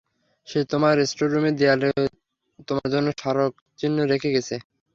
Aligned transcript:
সে 0.47 0.59
তোমার 0.71 0.95
স্টোররুমের 1.05 1.55
দেয়ালে 1.59 1.89
তোমর 2.67 2.87
জন্য 2.93 3.07
স্মারকচিহ্ন 3.13 3.97
রেখে 4.11 4.29
গেছে। 4.35 4.55